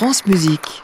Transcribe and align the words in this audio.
France 0.00 0.24
Musique. 0.24 0.82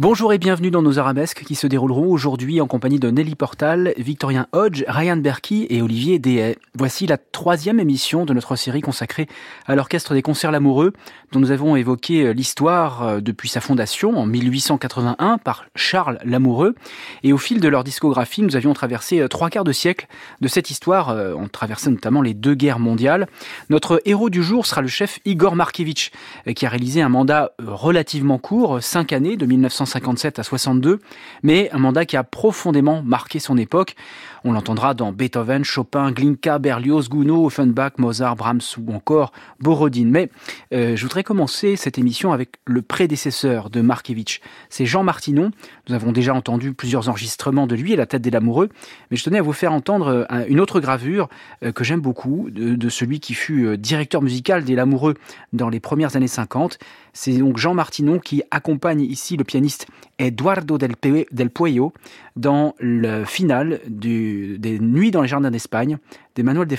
Bonjour 0.00 0.32
et 0.32 0.38
bienvenue 0.38 0.70
dans 0.70 0.80
nos 0.80 0.98
arabesques 0.98 1.44
qui 1.44 1.54
se 1.54 1.66
dérouleront 1.66 2.10
aujourd'hui 2.10 2.62
en 2.62 2.66
compagnie 2.66 2.98
de 2.98 3.10
Nelly 3.10 3.34
Portal, 3.34 3.92
Victorien 3.98 4.46
Hodge, 4.52 4.82
Ryan 4.88 5.18
Berkey 5.18 5.66
et 5.68 5.82
Olivier 5.82 6.18
Dehay. 6.18 6.56
Voici 6.74 7.06
la 7.06 7.18
troisième 7.18 7.78
émission 7.78 8.24
de 8.24 8.32
notre 8.32 8.56
série 8.56 8.80
consacrée 8.80 9.28
à 9.66 9.74
l'Orchestre 9.74 10.14
des 10.14 10.22
Concerts 10.22 10.52
Lamoureux, 10.52 10.94
dont 11.32 11.40
nous 11.40 11.50
avons 11.50 11.76
évoqué 11.76 12.22
euh, 12.22 12.32
l'histoire 12.32 13.02
euh, 13.02 13.20
depuis 13.20 13.50
sa 13.50 13.60
fondation 13.60 14.16
en 14.16 14.24
1881 14.24 15.36
par 15.36 15.66
Charles 15.76 16.18
Lamoureux. 16.24 16.76
Et 17.22 17.34
au 17.34 17.38
fil 17.38 17.60
de 17.60 17.68
leur 17.68 17.84
discographie, 17.84 18.40
nous 18.40 18.56
avions 18.56 18.72
traversé 18.72 19.20
euh, 19.20 19.28
trois 19.28 19.50
quarts 19.50 19.64
de 19.64 19.72
siècle 19.72 20.06
de 20.40 20.48
cette 20.48 20.70
histoire. 20.70 21.14
On 21.36 21.48
traversait 21.48 21.90
notamment 21.90 22.22
les 22.22 22.32
deux 22.32 22.54
guerres 22.54 22.78
mondiales. 22.78 23.26
Notre 23.68 24.00
héros 24.06 24.30
du 24.30 24.42
jour 24.42 24.64
sera 24.64 24.80
le 24.80 24.88
chef 24.88 25.18
Igor 25.26 25.56
Markevitch, 25.56 26.10
qui 26.56 26.64
a 26.64 26.70
réalisé 26.70 27.02
un 27.02 27.10
mandat 27.10 27.52
relativement 27.58 28.38
court, 28.38 28.82
cinq 28.82 29.12
années, 29.12 29.36
de 29.36 29.44
1950 29.44 29.89
57 29.90 30.38
à 30.38 30.42
62, 30.42 31.00
mais 31.42 31.70
un 31.72 31.78
mandat 31.78 32.06
qui 32.06 32.16
a 32.16 32.24
profondément 32.24 33.02
marqué 33.02 33.38
son 33.38 33.58
époque. 33.58 33.94
On 34.44 34.52
l'entendra 34.52 34.94
dans 34.94 35.12
Beethoven, 35.12 35.64
Chopin, 35.64 36.12
Glinka, 36.12 36.58
Berlioz, 36.58 37.08
Gounod, 37.08 37.46
Offenbach, 37.46 37.92
Mozart, 37.98 38.36
Brahms 38.36 38.60
ou 38.78 38.92
encore 38.94 39.32
Borodin. 39.60 40.06
Mais 40.06 40.30
euh, 40.72 40.96
je 40.96 41.02
voudrais 41.02 41.24
commencer 41.24 41.76
cette 41.76 41.98
émission 41.98 42.32
avec 42.32 42.50
le 42.64 42.80
prédécesseur 42.80 43.68
de 43.68 43.80
Markevitch. 43.80 44.40
C'est 44.70 44.86
Jean 44.86 45.02
Martinon. 45.02 45.50
Nous 45.88 45.94
avons 45.94 46.12
déjà 46.12 46.34
entendu 46.34 46.72
plusieurs 46.72 47.08
enregistrements 47.08 47.66
de 47.66 47.74
lui 47.74 47.92
à 47.92 47.96
la 47.96 48.06
tête 48.06 48.22
des 48.22 48.30
Lamoureux, 48.30 48.70
mais 49.10 49.16
je 49.16 49.24
tenais 49.24 49.38
à 49.38 49.42
vous 49.42 49.52
faire 49.52 49.72
entendre 49.72 50.26
euh, 50.30 50.44
une 50.48 50.60
autre 50.60 50.80
gravure 50.80 51.28
euh, 51.62 51.72
que 51.72 51.84
j'aime 51.84 52.00
beaucoup, 52.00 52.48
de, 52.50 52.74
de, 52.74 52.88
celui 52.88 53.20
qui 53.20 53.34
fut 53.34 53.76
directeur 53.76 54.22
musical 54.22 54.64
des 54.64 54.74
Lamoureux 54.74 55.14
dans 55.52 55.68
les 55.68 55.80
premières 55.80 56.16
années 56.16 56.28
50. 56.28 56.78
C'est 57.12 57.36
donc 57.36 57.56
Jean 57.56 57.74
Martinon 57.74 58.18
qui 58.18 58.42
accompagne 58.50 59.00
ici 59.00 59.36
le 59.36 59.44
pianiste 59.44 59.86
Eduardo 60.18 60.78
del 60.78 61.50
Pueyo 61.50 61.92
dans 62.36 62.74
le 62.78 63.24
final 63.24 63.80
du, 63.88 64.29
des 64.58 64.78
Nuits 64.78 65.10
dans 65.10 65.22
les 65.22 65.28
jardins 65.28 65.50
d'Espagne 65.50 65.98
d'Emmanuel 66.34 66.66
de 66.66 66.76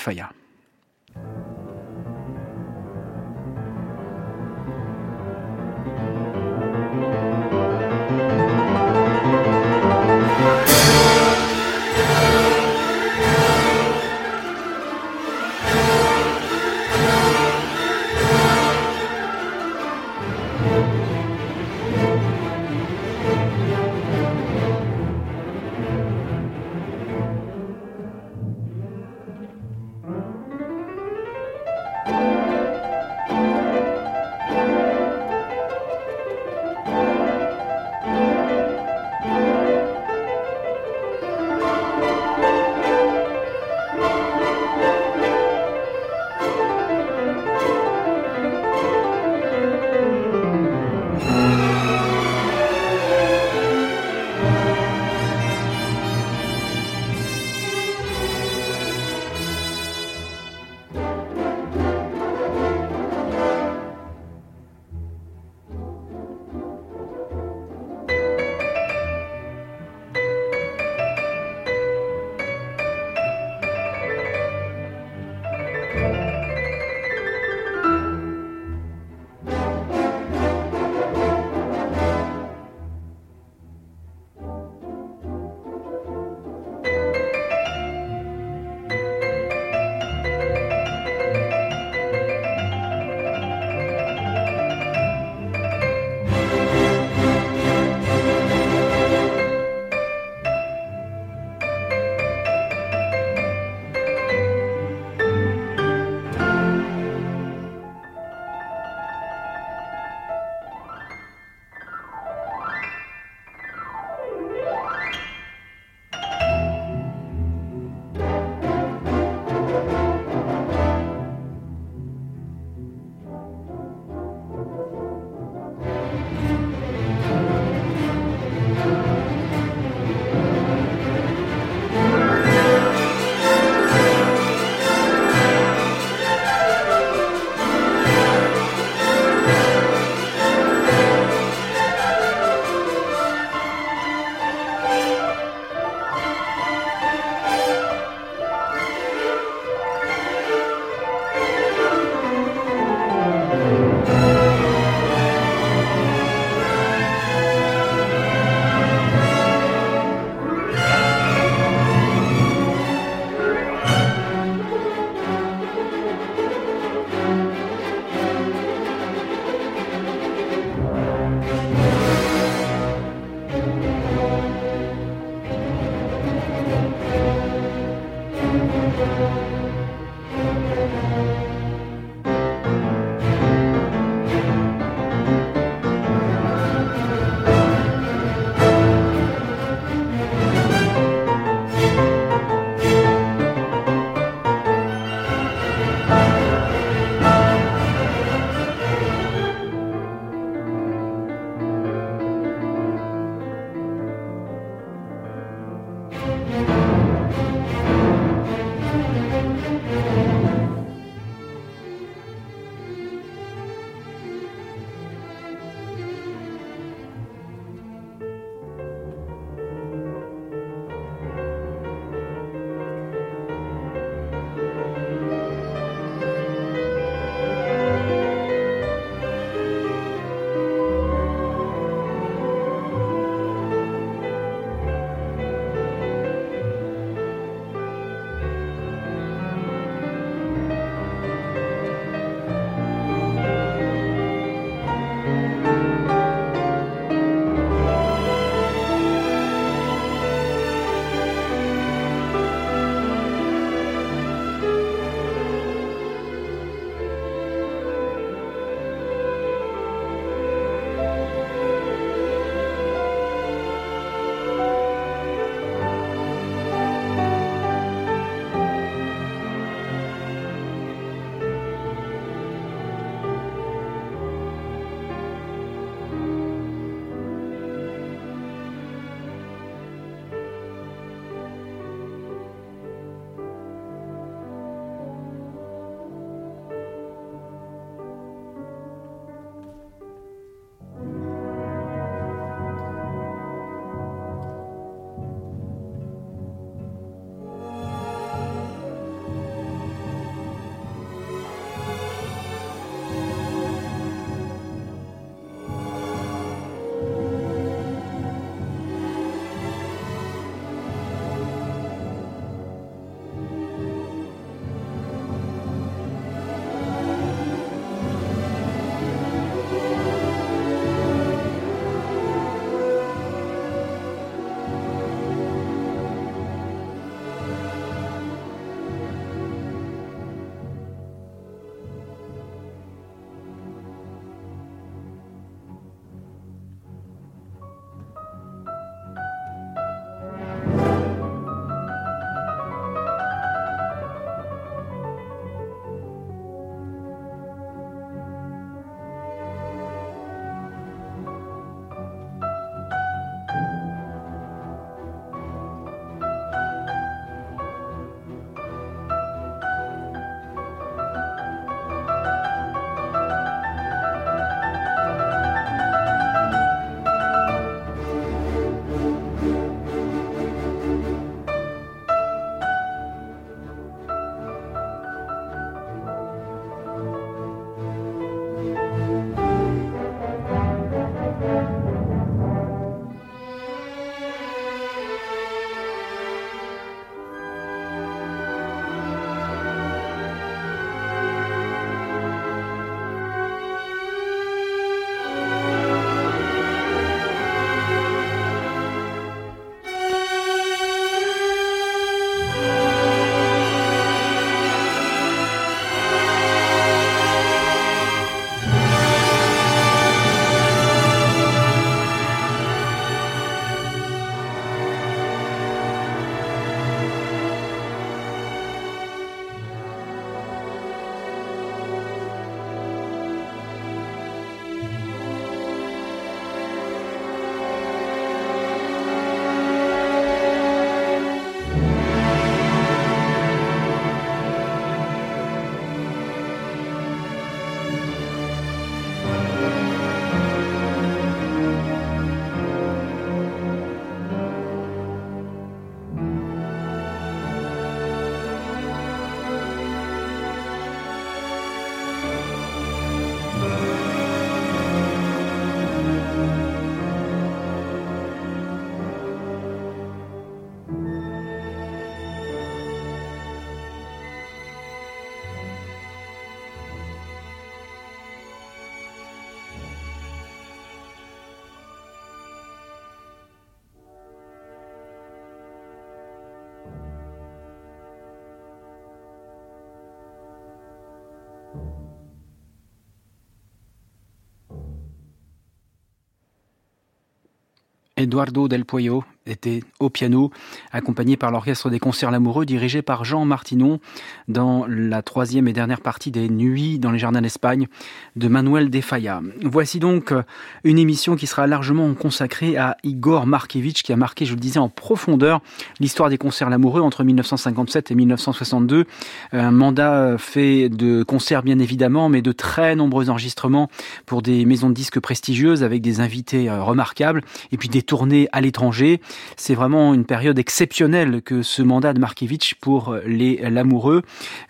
Eduardo 488.22 488.68
Del 488.68 488.86
Pueyo 488.86 489.24
était 489.48 489.82
au 490.00 490.10
piano, 490.10 490.52
accompagné 490.92 491.36
par 491.36 491.52
l'Orchestre 491.52 491.90
des 491.90 492.00
Concerts 492.00 492.30
Lamoureux, 492.30 492.66
dirigé 492.66 493.02
par 493.02 493.26
Jean 493.26 493.44
Martinon, 493.46 494.00
dans 494.48 494.86
la 494.88 495.24
troisième 495.24 495.68
et 495.68 495.74
dernière 495.74 496.02
partie 496.02 496.30
des 496.30 496.48
Nuits 496.48 497.00
dans 497.00 497.12
les 497.12 497.18
Jardins 497.18 497.42
d'Espagne 497.42 497.88
de 498.36 498.48
Manuel 498.48 498.92
de 498.92 499.02
Falla. 499.02 499.42
Voici 499.64 500.00
donc 500.00 500.32
euh, 500.32 500.44
une 500.84 501.00
émission 501.00 501.36
qui 501.36 501.48
sera 501.48 501.66
largement 501.66 502.14
consacrée 502.14 502.78
à 502.78 502.98
Igor 503.04 503.48
Markevitch, 503.48 504.04
qui 504.04 504.14
a 504.14 504.16
marqué, 504.16 504.46
je 504.46 504.54
le 504.54 504.60
disais, 504.60 504.80
en 504.80 504.90
profondeur 504.90 505.62
l'histoire 506.00 506.30
des 506.30 506.38
Concerts 506.38 506.70
Lamoureux 506.70 507.02
entre 507.02 507.24
1957 507.24 508.12
et 508.12 508.16
1962. 508.16 509.06
Un 509.54 509.72
mandat 509.72 510.38
fait 510.38 510.90
de 510.90 511.24
concerts, 511.24 511.64
bien 511.64 511.80
évidemment, 511.80 512.30
mais 512.30 512.44
de 512.44 512.52
très 512.52 512.96
nombreux 512.96 513.30
enregistrements 513.30 513.90
pour 514.28 514.44
des 514.44 514.66
maisons 514.66 514.90
de 514.90 514.94
disques 514.94 515.20
prestigieuses 515.20 515.84
avec 515.84 516.02
des 516.02 516.20
invités 516.20 516.70
euh, 516.70 516.84
remarquables, 516.84 517.42
et 517.72 517.78
puis 517.78 517.90
des 517.90 518.04
tournées 518.12 518.50
à 518.52 518.60
l'étranger. 518.60 519.22
C'est 519.56 519.74
vraiment 519.74 520.14
une 520.14 520.26
période 520.26 520.60
exceptionnelle 520.60 521.42
que 521.42 521.62
ce 521.62 521.82
mandat 521.82 522.12
de 522.12 522.20
Markiewicz 522.20 522.74
pour 522.82 523.16
les 523.26 523.56
l'amoureux. 523.70 524.24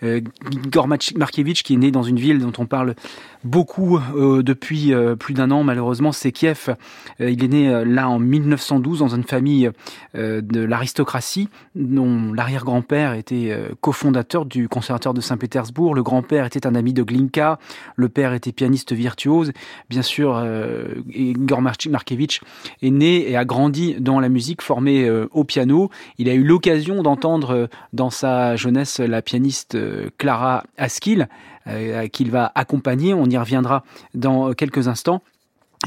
Euh, 0.04 0.20
Igor 0.52 0.86
Markiewicz 0.86 1.64
qui 1.64 1.74
est 1.74 1.76
né 1.76 1.90
dans 1.90 2.04
une 2.04 2.20
ville 2.20 2.38
dont 2.38 2.52
on 2.58 2.66
parle 2.66 2.94
beaucoup 3.44 3.98
euh, 3.98 4.42
depuis 4.42 4.92
euh, 4.92 5.16
plus 5.16 5.34
d'un 5.34 5.50
an 5.50 5.64
malheureusement, 5.64 6.12
c'est 6.12 6.32
Kiev. 6.32 6.74
Euh, 7.20 7.30
il 7.30 7.44
est 7.44 7.48
né 7.48 7.84
là 7.84 8.08
en 8.08 8.18
1912 8.18 9.00
dans 9.00 9.08
une 9.08 9.24
famille 9.24 9.70
de 10.14 10.60
l'aristocratie 10.64 11.48
dont 11.74 12.32
l'arrière-grand-père 12.32 13.14
était 13.14 13.56
cofondateur 13.80 14.44
du 14.44 14.68
conservatoire 14.68 15.14
de 15.14 15.20
Saint-Pétersbourg. 15.20 15.94
Le 15.94 16.02
grand-père 16.02 16.44
était 16.46 16.66
un 16.66 16.74
ami 16.74 16.92
de 16.92 17.02
Glinka, 17.02 17.58
le 17.96 18.08
père 18.08 18.32
était 18.32 18.52
pianiste 18.52 18.92
virtuose. 18.92 19.52
Bien 19.88 20.02
sûr, 20.02 20.42
Igor 21.08 21.62
Markiewicz 21.62 22.40
est 22.82 22.90
né 22.90 23.30
et 23.30 23.36
a 23.36 23.44
grandi 23.44 23.96
dans 23.98 24.20
la 24.20 24.28
musique, 24.28 24.62
formé 24.62 25.10
au 25.32 25.44
piano. 25.44 25.90
Il 26.18 26.28
a 26.28 26.34
eu 26.34 26.44
l'occasion 26.44 27.02
d'entendre 27.02 27.68
dans 27.92 28.10
sa 28.10 28.56
jeunesse 28.56 29.00
la 29.00 29.22
pianiste 29.22 29.78
Clara 30.18 30.64
Askill, 30.76 31.22
euh, 31.22 31.26
qu'il 32.12 32.30
va 32.30 32.50
accompagner. 32.54 33.14
On 33.14 33.26
y 33.26 33.36
reviendra 33.36 33.84
dans 34.14 34.52
quelques 34.52 34.88
instants. 34.88 35.22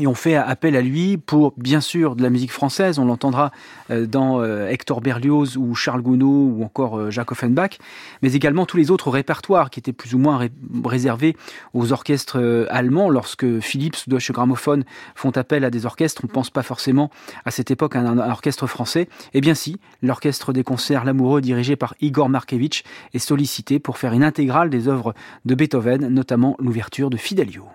Et 0.01 0.07
on 0.07 0.13
fait 0.13 0.35
appel 0.35 0.75
à 0.75 0.81
lui 0.81 1.17
pour, 1.17 1.53
bien 1.55 1.79
sûr, 1.79 2.17
de 2.17 2.23
la 2.23 2.29
musique 2.29 2.51
française. 2.51 2.99
On 2.99 3.05
l'entendra 3.05 3.51
euh, 3.91 4.05
dans 4.05 4.41
euh, 4.41 4.67
Hector 4.67 4.99
Berlioz 4.99 5.55
ou 5.55 5.73
Charles 5.73 6.01
Gounod 6.01 6.57
ou 6.57 6.63
encore 6.63 7.11
Jacques 7.11 7.31
Offenbach, 7.31 7.77
mais 8.21 8.33
également 8.33 8.65
tous 8.65 8.75
les 8.75 8.91
autres 8.91 9.09
répertoires 9.09 9.69
qui 9.69 9.79
étaient 9.79 9.93
plus 9.93 10.13
ou 10.13 10.19
moins 10.19 10.49
réservés 10.83 11.37
aux 11.73 11.93
orchestres 11.93 12.67
allemands. 12.69 13.09
Lorsque 13.09 13.59
Philips 13.61 14.07
Deutsche 14.07 14.31
Grammophon 14.31 14.83
font 15.15 15.31
appel 15.31 15.63
à 15.63 15.69
des 15.69 15.85
orchestres, 15.85 16.21
on 16.25 16.27
ne 16.27 16.31
pense 16.33 16.49
pas 16.49 16.63
forcément 16.63 17.09
à 17.45 17.51
cette 17.51 17.71
époque 17.71 17.95
à 17.95 17.99
un, 17.99 18.17
orchestre 18.17 18.67
français. 18.67 19.07
Eh 19.33 19.41
bien 19.41 19.53
si, 19.53 19.79
l'orchestre 20.01 20.53
des 20.53 20.63
concerts 20.63 21.05
L'Amoureux 21.05 21.41
dirigé 21.41 21.75
par 21.75 21.95
Igor 22.01 22.29
Markevitch 22.29 22.83
est 23.13 23.19
sollicité 23.19 23.79
pour 23.79 23.97
faire 23.97 24.13
une 24.13 24.23
intégrale 24.23 24.69
des 24.69 24.87
œuvres 24.87 25.13
de 25.45 25.55
Beethoven, 25.55 26.07
notamment 26.09 26.55
l'ouverture 26.59 27.09
de 27.09 27.17
Fidelio. 27.17 27.65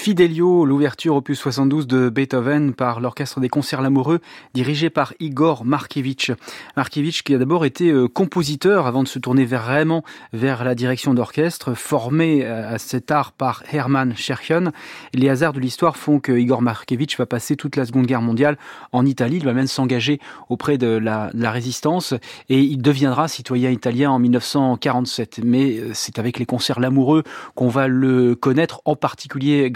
Fidelio, 0.00 0.64
l'ouverture 0.64 1.16
opus 1.16 1.38
72 1.40 1.86
de 1.88 2.08
Beethoven 2.08 2.72
par 2.72 3.00
l'Orchestre 3.00 3.40
des 3.40 3.48
concerts 3.48 3.82
l'amoureux, 3.82 4.20
dirigé 4.54 4.90
par 4.90 5.12
Igor 5.18 5.64
Markevitch. 5.64 6.30
Markevitch 6.76 7.22
qui 7.24 7.34
a 7.34 7.38
d'abord 7.38 7.64
été 7.64 7.90
euh, 7.90 8.06
compositeur 8.06 8.86
avant 8.86 9.02
de 9.02 9.08
se 9.08 9.18
tourner 9.18 9.44
vraiment 9.44 10.04
vers 10.32 10.62
la 10.62 10.76
direction 10.76 11.14
d'orchestre, 11.14 11.74
formé 11.74 12.44
euh, 12.44 12.74
à 12.74 12.78
cet 12.78 13.10
art 13.10 13.32
par 13.32 13.64
Hermann 13.72 14.14
Scherchen. 14.16 14.70
Les 15.14 15.28
hasards 15.28 15.52
de 15.52 15.60
l'histoire 15.60 15.96
font 15.96 16.20
que 16.20 16.32
Igor 16.32 16.62
Markevitch 16.62 17.18
va 17.18 17.26
passer 17.26 17.56
toute 17.56 17.74
la 17.74 17.84
Seconde 17.84 18.06
Guerre 18.06 18.22
mondiale 18.22 18.56
en 18.92 19.04
Italie. 19.04 19.38
Il 19.38 19.44
va 19.44 19.52
même 19.52 19.66
s'engager 19.66 20.20
auprès 20.48 20.78
de 20.78 20.86
la, 20.86 21.30
de 21.34 21.42
la 21.42 21.50
résistance 21.50 22.14
et 22.48 22.60
il 22.60 22.80
deviendra 22.80 23.26
citoyen 23.26 23.70
italien 23.70 24.12
en 24.12 24.20
1947. 24.20 25.40
Mais 25.44 25.78
euh, 25.78 25.90
c'est 25.92 26.20
avec 26.20 26.38
les 26.38 26.46
concerts 26.46 26.78
l'amoureux 26.78 27.24
qu'on 27.56 27.68
va 27.68 27.88
le 27.88 28.36
connaître 28.36 28.80
en 28.84 28.94
particulier 28.94 29.08
particulier 29.18 29.68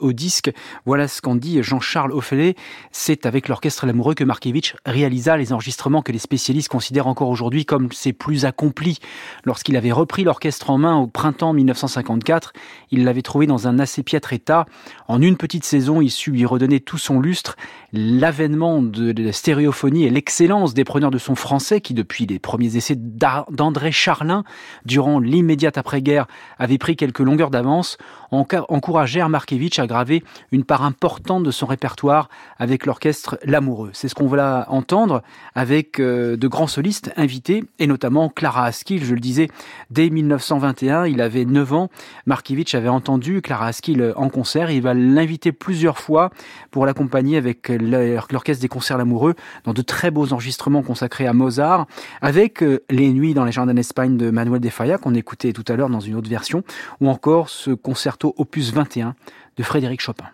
au 0.00 0.12
disque. 0.12 0.50
Voilà 0.86 1.08
ce 1.08 1.20
qu'en 1.20 1.34
dit 1.34 1.62
Jean-Charles 1.62 2.12
Ophelet. 2.12 2.56
C'est 2.92 3.26
avec 3.26 3.48
l'orchestre 3.48 3.86
L'amoureux 3.86 4.14
que 4.14 4.24
Markevitch 4.24 4.74
réalisa 4.84 5.36
les 5.36 5.52
enregistrements 5.52 6.02
que 6.02 6.12
les 6.12 6.18
spécialistes 6.18 6.68
considèrent 6.68 7.06
encore 7.06 7.28
aujourd'hui 7.28 7.64
comme 7.64 7.90
ses 7.92 8.12
plus 8.12 8.44
accomplis. 8.44 8.98
Lorsqu'il 9.44 9.76
avait 9.76 9.92
repris 9.92 10.24
l'orchestre 10.24 10.70
en 10.70 10.78
main 10.78 10.96
au 10.96 11.06
printemps 11.06 11.52
1954, 11.52 12.52
il 12.90 13.04
l'avait 13.04 13.22
trouvé 13.22 13.46
dans 13.46 13.68
un 13.68 13.78
assez 13.78 14.02
piètre 14.02 14.32
état. 14.32 14.66
En 15.06 15.22
une 15.22 15.36
petite 15.36 15.64
saison, 15.64 16.00
il 16.00 16.10
sut 16.10 16.30
lui 16.30 16.44
redonner 16.44 16.80
tout 16.80 16.98
son 16.98 17.20
lustre. 17.20 17.56
L'avènement 17.94 18.82
de 18.82 19.14
la 19.22 19.32
stéréophonie 19.32 20.04
et 20.04 20.10
l'excellence 20.10 20.74
des 20.74 20.84
preneurs 20.84 21.10
de 21.10 21.16
son 21.16 21.34
français 21.34 21.80
qui, 21.80 21.94
depuis 21.94 22.26
les 22.26 22.38
premiers 22.38 22.76
essais 22.76 22.96
d'André 22.96 23.92
Charlin, 23.92 24.44
durant 24.84 25.18
l'immédiate 25.20 25.78
après-guerre, 25.78 26.26
avait 26.58 26.76
pris 26.76 26.96
quelques 26.96 27.20
longueurs 27.20 27.48
d'avance, 27.48 27.96
encouragèrent 28.30 29.30
Markevitch 29.30 29.78
à 29.78 29.86
graver 29.86 30.22
une 30.52 30.64
part 30.64 30.82
importante 30.82 31.44
de 31.44 31.50
son 31.50 31.64
répertoire 31.64 32.28
avec 32.58 32.84
l'orchestre 32.84 33.38
L'Amoureux. 33.42 33.88
C'est 33.94 34.08
ce 34.08 34.14
qu'on 34.14 34.26
va 34.26 34.66
entendre 34.68 35.22
avec 35.54 35.98
euh, 35.98 36.36
de 36.36 36.46
grands 36.46 36.66
solistes 36.66 37.10
invités, 37.16 37.64
et 37.78 37.86
notamment 37.86 38.28
Clara 38.28 38.66
Askill, 38.66 39.02
je 39.02 39.14
le 39.14 39.20
disais, 39.20 39.48
dès 39.90 40.10
1921, 40.10 41.06
il 41.06 41.22
avait 41.22 41.46
9 41.46 41.72
ans, 41.72 41.90
Markevitch 42.26 42.74
avait 42.74 42.88
entendu 42.88 43.40
Clara 43.40 43.68
Askill 43.68 44.12
en 44.14 44.28
concert, 44.28 44.70
il 44.70 44.82
va 44.82 44.92
l'inviter 44.92 45.52
plusieurs 45.52 45.98
fois 45.98 46.30
pour 46.70 46.84
l'accompagner 46.84 47.38
avec 47.38 47.77
l'orchestre 47.78 48.62
des 48.62 48.68
concerts 48.68 48.98
L'Amoureux 48.98 49.34
dans 49.64 49.72
de 49.72 49.82
très 49.82 50.10
beaux 50.10 50.32
enregistrements 50.32 50.82
consacrés 50.82 51.26
à 51.26 51.32
Mozart, 51.32 51.86
avec 52.20 52.62
euh, 52.62 52.82
Les 52.90 53.12
Nuits 53.12 53.34
dans 53.34 53.44
les 53.44 53.52
jardins 53.52 53.74
d'Espagne 53.74 54.16
de 54.16 54.30
Manuel 54.30 54.60
de 54.60 54.68
Falla, 54.68 54.98
qu'on 54.98 55.14
écoutait 55.14 55.52
tout 55.52 55.64
à 55.68 55.76
l'heure 55.76 55.90
dans 55.90 56.00
une 56.00 56.14
autre 56.14 56.28
version, 56.28 56.62
ou 57.00 57.08
encore 57.08 57.48
ce 57.48 57.70
concerto 57.70 58.34
opus 58.36 58.72
21 58.72 59.14
de 59.56 59.62
Frédéric 59.62 60.00
Chopin. 60.00 60.26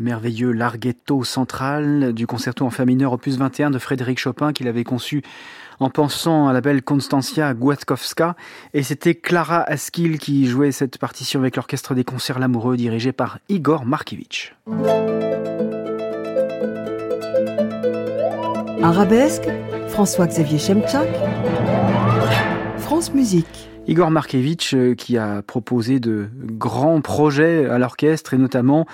Le 0.00 0.04
merveilleux 0.04 0.52
Larghetto 0.52 1.24
central 1.24 2.14
du 2.14 2.26
concerto 2.26 2.64
en 2.64 2.70
fa 2.70 2.86
mineur 2.86 3.12
opus 3.12 3.36
21 3.36 3.70
de 3.70 3.78
Frédéric 3.78 4.18
Chopin 4.18 4.54
qu'il 4.54 4.66
avait 4.66 4.82
conçu 4.82 5.22
en 5.78 5.90
pensant 5.90 6.48
à 6.48 6.54
la 6.54 6.62
belle 6.62 6.82
Konstantia 6.82 7.52
Głatkowska. 7.52 8.34
Et 8.72 8.82
c'était 8.82 9.14
Clara 9.14 9.62
Askil 9.62 10.18
qui 10.18 10.46
jouait 10.46 10.72
cette 10.72 10.96
partition 10.96 11.40
avec 11.40 11.56
l'orchestre 11.56 11.94
des 11.94 12.04
concerts 12.04 12.38
Lamoureux 12.38 12.78
dirigé 12.78 13.12
par 13.12 13.40
Igor 13.50 13.84
Markevitch. 13.84 14.54
Arabesque, 18.82 19.48
François-Xavier 19.88 20.58
Chemchak, 20.58 21.08
France 22.78 23.12
Musique. 23.12 23.69
Igor 23.86 24.10
Markevitch 24.10 24.74
euh, 24.74 24.94
qui 24.94 25.16
a 25.16 25.42
proposé 25.42 26.00
de 26.00 26.28
grands 26.34 27.00
projets 27.00 27.66
à 27.66 27.78
l'orchestre 27.78 28.34
et 28.34 28.38
notamment 28.38 28.86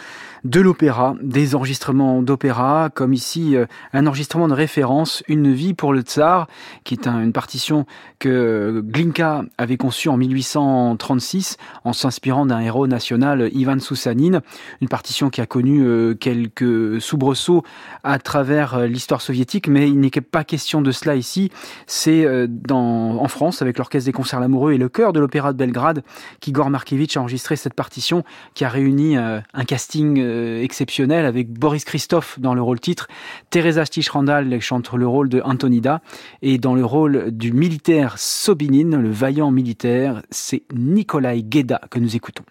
de 0.45 0.61
l'opéra, 0.61 1.17
des 1.21 1.57
enregistrements 1.57 2.23
d'opéra, 2.23 2.89
comme 2.95 3.13
ici 3.13 3.57
euh, 3.57 3.67
un 3.93 4.07
enregistrement 4.07 4.47
de 4.47 4.55
référence, 4.55 5.25
Une 5.27 5.53
vie 5.53 5.75
pour 5.75 5.93
le 5.93 6.03
tsar, 6.03 6.47
qui 6.85 6.95
est 6.95 7.09
une 7.09 7.33
partition 7.33 7.85
que 8.21 8.81
Glinka 8.85 9.45
avait 9.59 9.77
conçue 9.77 10.09
en 10.09 10.17
1836 10.17 11.57
en 11.85 11.93
s'inspirant 11.93 12.47
d'un 12.47 12.61
héros 12.61 12.87
national, 12.87 13.51
Ivan 13.53 13.81
Soussanine, 13.81 14.41
une 14.81 14.89
partition 14.89 15.31
qui 15.31 15.41
a 15.41 15.47
connu 15.47 15.83
euh, 15.85 16.15
quelques 16.15 17.01
soubresauts 17.01 17.65
à 18.05 18.19
travers 18.21 18.87
l'histoire 18.87 19.21
soviétique, 19.21 19.67
mais 19.69 19.89
il 19.89 19.99
n'est 19.99 20.11
pas 20.11 20.45
question 20.45 20.81
de 20.81 20.93
cela 20.93 21.17
ici. 21.17 21.51
C'est 21.87 22.27
en 22.71 23.29
France, 23.29 23.63
avec 23.63 23.79
l'Orchestre 23.79 24.07
des 24.07 24.13
Concerts 24.13 24.41
Lamoureux 24.41 24.76
et 24.77 24.79
le 24.79 24.89
chœur 24.89 25.13
de 25.13 25.21
l'Opéra 25.21 25.53
de 25.53 25.59
Belgrade, 25.59 26.05
qu'Igor 26.41 26.71
Markevitch 26.71 27.17
a 27.17 27.21
enregistré 27.21 27.57
cette 27.57 27.75
partition 27.75 28.23
qui 28.55 28.65
a 28.65 28.69
réuni 28.69 29.17
un 29.17 29.65
casting 29.67 30.21
euh, 30.21 30.63
exceptionnel 30.63 31.25
avec 31.25 31.51
Boris 31.53 31.85
Christophe 31.85 32.39
dans 32.39 32.55
le 32.55 32.63
rôle 32.63 32.79
titre, 32.79 33.09
Teresa 33.51 33.85
Stichrandal 33.85 34.61
chante 34.61 34.93
le 34.93 35.07
rôle 35.07 35.29
de 35.29 35.41
Antonida 35.45 36.01
et 36.43 36.59
dans 36.59 36.75
le 36.75 36.85
rôle 36.85 37.31
du 37.31 37.53
militaire 37.53 38.19
Sobinin, 38.19 38.99
le 38.99 39.11
vaillant 39.11 39.51
militaire, 39.51 40.23
c'est 40.31 40.63
Nikolai 40.75 41.43
Gueda 41.43 41.81
que 41.91 41.99
nous 41.99 42.15
écoutons. 42.15 42.45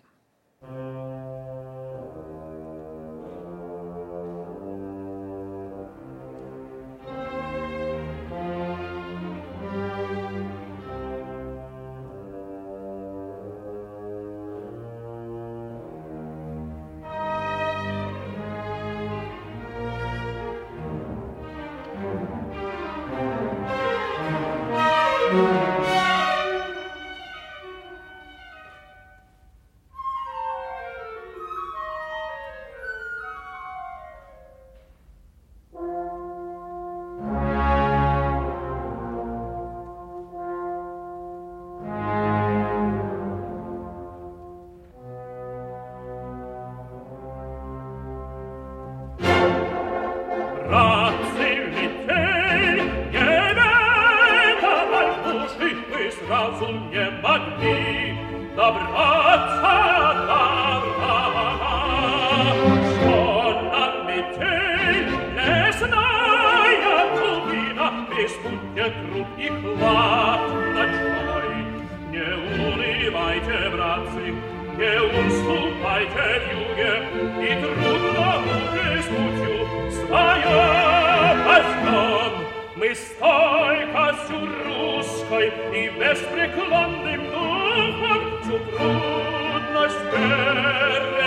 Moskoj 85.26 85.52
i 85.74 86.00
bez 86.00 86.20
preklonnym 86.24 87.22
duchem, 87.22 88.22
co 88.44 88.78
trudność 88.78 89.96
bere. 90.12 91.25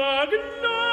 Agnes. 0.00 0.89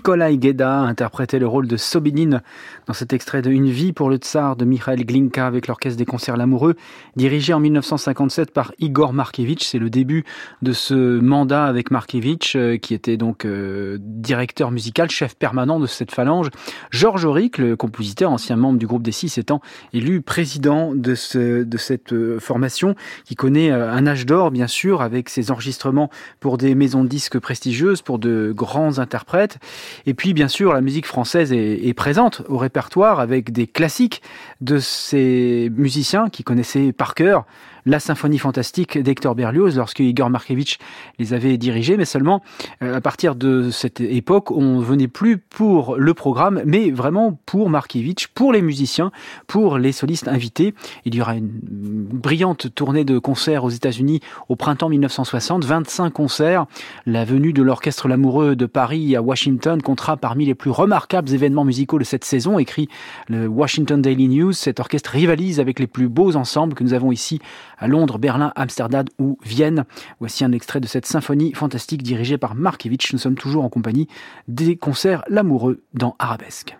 Nikolai 0.00 0.38
Geda 0.40 0.78
interprétait 0.78 1.38
le 1.38 1.46
rôle 1.46 1.66
de 1.66 1.76
Sobinine 1.76 2.40
dans 2.86 2.94
cet 2.94 3.12
extrait 3.12 3.42
de 3.42 3.50
Une 3.50 3.68
vie 3.68 3.92
pour 3.92 4.08
le 4.08 4.16
tsar 4.16 4.56
de 4.56 4.64
Mikhail 4.64 5.04
Glinka 5.04 5.46
avec 5.46 5.66
l'orchestre 5.66 5.98
des 5.98 6.06
concerts 6.06 6.38
L'Amoureux, 6.38 6.74
dirigé 7.16 7.52
en 7.52 7.60
1957 7.60 8.50
par 8.50 8.72
Igor 8.78 9.12
Markevitch. 9.12 9.62
C'est 9.62 9.78
le 9.78 9.90
début 9.90 10.24
de 10.62 10.72
ce 10.72 11.20
mandat 11.20 11.66
avec 11.66 11.90
Markevitch, 11.90 12.56
euh, 12.56 12.78
qui 12.78 12.94
était 12.94 13.18
donc 13.18 13.44
euh, 13.44 13.98
directeur 14.00 14.70
musical, 14.70 15.10
chef 15.10 15.36
permanent 15.36 15.78
de 15.78 15.86
cette 15.86 16.12
phalange. 16.12 16.48
Georges 16.90 17.26
Auric, 17.26 17.58
le 17.58 17.76
compositeur, 17.76 18.30
ancien 18.30 18.56
membre 18.56 18.78
du 18.78 18.86
groupe 18.86 19.02
des 19.02 19.12
Six, 19.12 19.36
étant 19.36 19.60
élu 19.92 20.22
président 20.22 20.94
de, 20.94 21.14
de 21.62 21.76
cette 21.76 22.14
euh, 22.14 22.40
formation, 22.40 22.94
qui 23.26 23.34
connaît 23.34 23.70
un 23.70 24.06
âge 24.06 24.24
d'or, 24.24 24.50
bien 24.50 24.66
sûr, 24.66 25.02
avec 25.02 25.28
ses 25.28 25.50
enregistrements 25.50 26.08
pour 26.40 26.56
des 26.56 26.74
maisons 26.74 27.04
de 27.04 27.08
disques 27.08 27.38
prestigieuses, 27.38 28.00
pour 28.00 28.18
de 28.18 28.54
grands 28.56 28.98
interprètes. 28.98 29.58
Et 30.06 30.14
puis, 30.14 30.34
bien 30.34 30.48
sûr, 30.48 30.72
la 30.72 30.80
musique 30.80 31.06
française 31.06 31.52
est, 31.52 31.94
présente 31.94 32.42
au 32.48 32.56
répertoire 32.56 33.20
avec 33.20 33.52
des 33.52 33.66
classiques 33.66 34.22
de 34.60 34.78
ces 34.78 35.70
musiciens 35.74 36.28
qui 36.28 36.44
connaissaient 36.44 36.92
par 36.92 37.14
cœur 37.14 37.46
la 37.86 38.00
symphonie 38.00 38.38
fantastique 38.38 38.98
d'Hector 38.98 39.34
Berlioz 39.34 39.76
lorsque 39.76 40.00
Igor 40.00 40.30
Markevitch 40.30 40.78
les 41.18 41.34
avait 41.34 41.56
dirigés, 41.56 41.96
mais 41.96 42.04
seulement 42.04 42.42
euh, 42.82 42.96
à 42.96 43.00
partir 43.00 43.34
de 43.34 43.70
cette 43.70 44.00
époque, 44.00 44.50
on 44.50 44.80
venait 44.80 45.08
plus 45.08 45.38
pour 45.38 45.96
le 45.96 46.14
programme, 46.14 46.62
mais 46.64 46.90
vraiment 46.90 47.38
pour 47.46 47.70
Markevitch, 47.70 48.28
pour 48.28 48.52
les 48.52 48.62
musiciens, 48.62 49.10
pour 49.46 49.78
les 49.78 49.92
solistes 49.92 50.28
invités. 50.28 50.74
Il 51.04 51.14
y 51.14 51.20
aura 51.20 51.34
une 51.34 51.48
brillante 51.52 52.74
tournée 52.74 53.04
de 53.04 53.18
concerts 53.18 53.64
aux 53.64 53.70
États-Unis 53.70 54.20
au 54.48 54.56
printemps 54.56 54.88
1960, 54.88 55.64
25 55.64 56.10
concerts. 56.10 56.66
La 57.06 57.24
venue 57.24 57.52
de 57.52 57.62
l'orchestre 57.62 58.08
L'Amoureux 58.08 58.56
de 58.56 58.66
Paris 58.66 59.16
à 59.16 59.22
Washington 59.22 59.80
comptera 59.82 60.16
parmi 60.16 60.46
les 60.46 60.54
plus 60.54 60.70
remarquables 60.70 61.32
événements 61.32 61.64
musicaux 61.64 61.98
de 61.98 62.04
cette 62.04 62.24
saison, 62.24 62.58
écrit 62.58 62.88
le 63.28 63.46
Washington 63.46 64.00
Daily 64.00 64.28
News. 64.28 64.52
Cet 64.52 64.80
orchestre 64.80 65.10
rivalise 65.10 65.60
avec 65.60 65.78
les 65.78 65.86
plus 65.86 66.08
beaux 66.08 66.36
ensembles 66.36 66.74
que 66.74 66.84
nous 66.84 66.94
avons 66.94 67.12
ici 67.12 67.40
à 67.80 67.88
Londres, 67.88 68.18
Berlin, 68.18 68.52
Amsterdam 68.54 69.06
ou 69.18 69.38
Vienne. 69.42 69.84
Voici 70.20 70.44
un 70.44 70.52
extrait 70.52 70.80
de 70.80 70.86
cette 70.86 71.06
symphonie 71.06 71.52
fantastique 71.54 72.02
dirigée 72.02 72.38
par 72.38 72.54
Markevitch. 72.54 73.12
Nous 73.12 73.18
sommes 73.18 73.34
toujours 73.34 73.64
en 73.64 73.68
compagnie 73.68 74.06
des 74.46 74.76
concerts 74.76 75.24
L'amoureux 75.28 75.82
dans 75.94 76.14
Arabesque. 76.18 76.79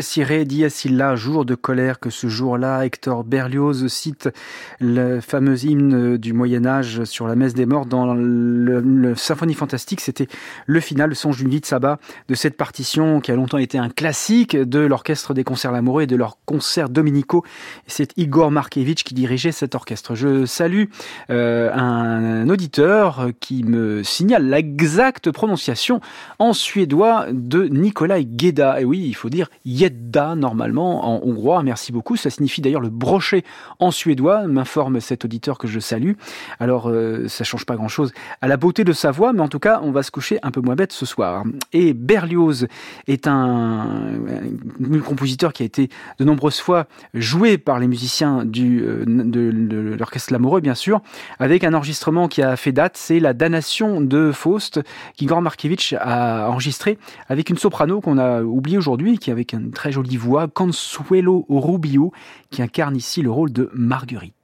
Dies 0.00 0.44
Dies 0.44 0.84
Illa, 0.84 1.16
jour 1.16 1.44
de 1.44 1.54
colère 1.54 1.98
que 1.98 2.10
ce 2.10 2.28
jour-là, 2.28 2.84
Hector 2.84 3.24
Berlioz 3.24 3.88
cite 3.88 4.28
le 4.80 5.20
fameux 5.20 5.64
hymne 5.64 6.16
du 6.16 6.32
Moyen 6.32 6.66
Âge 6.66 7.04
sur 7.04 7.26
la 7.26 7.36
messe 7.36 7.54
des 7.54 7.66
morts 7.66 7.86
dans 7.86 8.14
le, 8.14 9.14
symphonie 9.16 9.54
fantastique. 9.54 10.00
C'était 10.00 10.28
le 10.66 10.80
final, 10.80 11.10
le 11.10 11.14
songe 11.14 11.38
d'une 11.38 11.48
vie 11.48 11.60
de 11.60 11.66
sabbat 11.66 11.98
de 12.28 12.34
cette 12.34 12.56
partition 12.56 13.20
qui 13.20 13.32
a 13.32 13.36
longtemps 13.36 13.58
été 13.58 13.78
un 13.78 13.88
classique 13.88 14.56
de 14.56 14.80
l'orchestre 14.80 15.34
des 15.34 15.44
concerts 15.44 15.72
Lamoureux 15.72 16.02
et 16.02 16.06
de 16.06 16.16
leurs 16.16 16.38
concerts 16.44 16.88
dominicaux. 16.88 17.44
C'est 17.86 18.16
Igor 18.16 18.50
Markevitch 18.50 19.04
qui 19.04 19.14
dirigeait 19.14 19.52
cet 19.52 19.74
orchestre. 19.74 20.14
Je 20.14 20.44
salue 20.44 20.84
euh, 21.30 21.72
un 21.72 22.48
auditeur 22.48 23.28
qui 23.40 23.64
me 23.64 24.02
signale 24.02 24.48
l'exacte 24.48 25.30
prononciation 25.30 26.00
en 26.38 26.52
suédois 26.52 27.26
de 27.32 27.64
Nikolai 27.64 28.26
Geda. 28.36 28.80
Et 28.80 28.84
oui, 28.84 29.04
il 29.06 29.14
faut 29.14 29.30
dire 29.30 29.48
Yedda 29.64 30.34
normalement 30.34 31.06
en 31.08 31.26
hongrois. 31.26 31.62
Merci 31.62 31.92
beaucoup. 31.92 32.16
Ça 32.16 32.30
signifie 32.30 32.60
d'ailleurs 32.60 32.80
le 32.80 32.90
brochet 32.90 33.44
en 33.78 33.90
suédois, 33.90 34.46
m'informe 34.66 35.00
cet 35.00 35.24
auditeur 35.24 35.58
que 35.58 35.68
je 35.68 35.78
salue. 35.78 36.12
Alors 36.58 36.90
euh, 36.90 37.28
ça 37.28 37.44
change 37.44 37.64
pas 37.64 37.76
grand-chose 37.76 38.12
à 38.40 38.48
la 38.48 38.56
beauté 38.56 38.82
de 38.82 38.92
sa 38.92 39.12
voix, 39.12 39.32
mais 39.32 39.40
en 39.40 39.48
tout 39.48 39.60
cas 39.60 39.78
on 39.82 39.92
va 39.92 40.02
se 40.02 40.10
coucher 40.10 40.40
un 40.42 40.50
peu 40.50 40.60
moins 40.60 40.74
bête 40.74 40.92
ce 40.92 41.06
soir. 41.06 41.44
Et 41.72 41.94
Berlioz 41.94 42.66
est 43.06 43.28
un, 43.28 43.86
compositeur 45.04 45.52
qui 45.52 45.62
a 45.62 45.66
été 45.66 45.88
de 46.18 46.24
nombreuses 46.24 46.58
fois 46.58 46.86
joué 47.14 47.58
par 47.58 47.78
les 47.78 47.86
musiciens 47.86 48.44
euh, 48.44 49.04
de, 49.06 49.96
l'orchestre 49.96 50.32
Lamoureux, 50.32 50.60
bien 50.60 50.74
sûr, 50.74 51.00
avec 51.38 51.62
un 51.62 51.72
enregistrement 51.72 52.26
qui 52.26 52.42
a 52.42 52.56
fait 52.56 52.72
date, 52.72 52.96
c'est 52.96 53.20
la 53.20 53.34
damnation 53.34 54.00
de 54.00 54.32
Faust 54.32 54.80
qu'Igor 55.16 55.42
Markevitch 55.42 55.94
a 56.00 56.48
enregistré 56.50 56.98
avec 57.28 57.50
une 57.50 57.58
soprano 57.58 58.00
qu'on 58.00 58.18
a 58.18 58.42
oubliée 58.42 58.78
aujourd'hui, 58.78 59.18
qui 59.18 59.30
avec 59.30 59.52
une 59.52 59.70
très 59.70 59.92
jolie 59.92 60.16
voix, 60.16 60.48
Consuelo 60.48 61.46
Rubio, 61.48 62.12
qui 62.50 62.62
incarne 62.62 62.96
ici 62.96 63.22
le 63.22 63.30
rôle 63.30 63.52
de 63.52 63.70
Marguerite. 63.74 64.35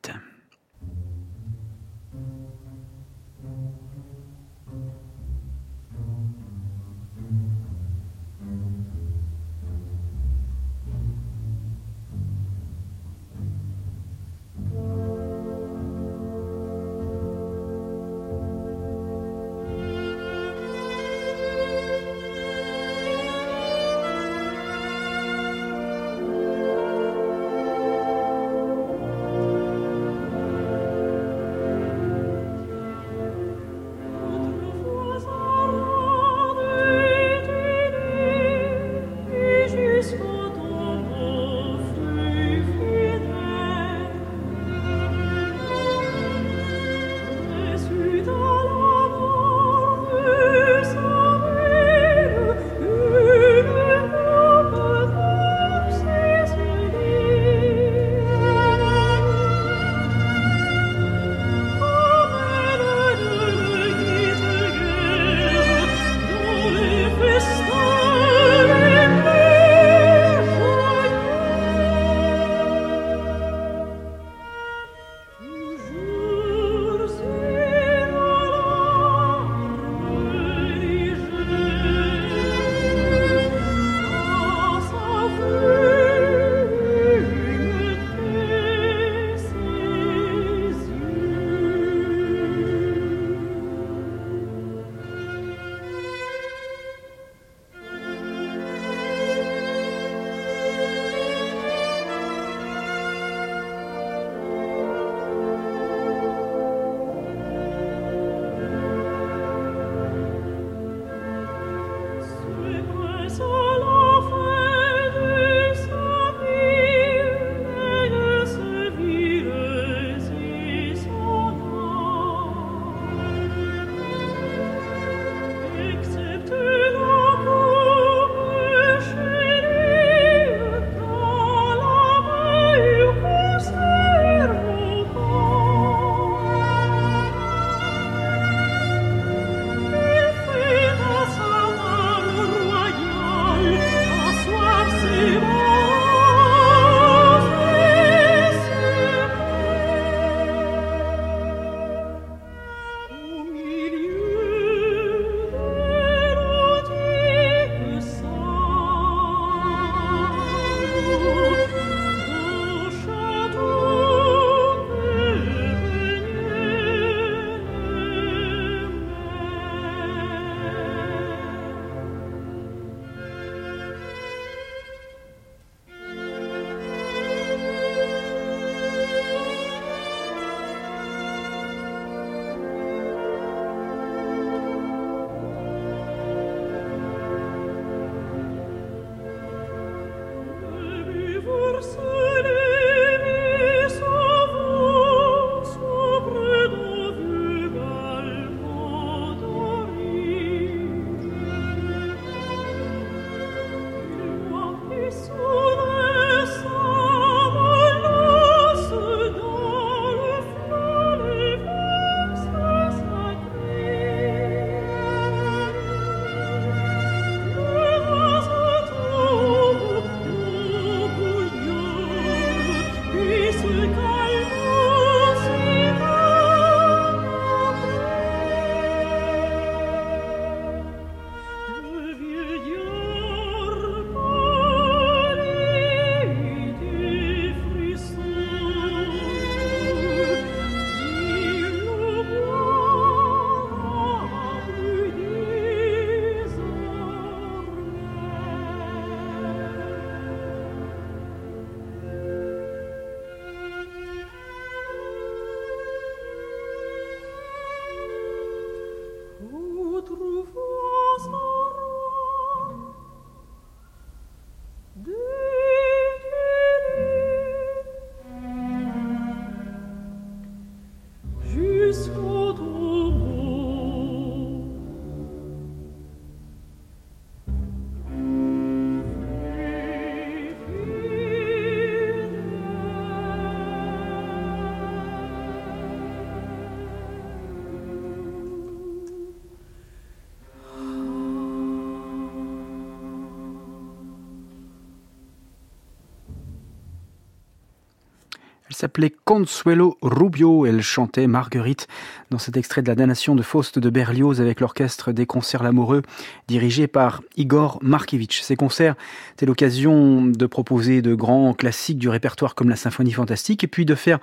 erblickt 298.83 299.22
Consuelo 299.33 299.97
Rubio. 300.03 300.67
Elle 300.67 300.83
chantait 300.83 301.27
Marguerite 301.27 301.89
dans 302.31 302.37
cet 302.37 302.59
extrait 302.59 302.83
de 302.83 302.89
la 302.89 302.95
damnation 302.95 303.35
de 303.35 303.41
Faust 303.41 303.79
de 303.79 303.89
Berlioz 303.89 304.43
avec 304.43 304.61
l'orchestre 304.61 305.11
des 305.11 305.25
concerts 305.25 305.63
Lamoureux 305.63 306.03
dirigé 306.49 306.87
par 306.87 307.23
Igor 307.39 307.79
Markevitch. 307.81 308.43
Ces 308.43 308.57
concerts 308.57 308.95
étaient 309.33 309.47
l'occasion 309.47 310.21
de 310.21 310.45
proposer 310.45 311.01
de 311.01 311.15
grands 311.15 311.55
classiques 311.55 311.97
du 311.97 312.11
répertoire 312.11 312.55
comme 312.55 312.69
la 312.69 312.77
symphonie 312.77 313.13
fantastique 313.13 313.65
et 313.65 313.69
puis 313.69 313.87
de 313.87 313.95
faire 313.95 314.19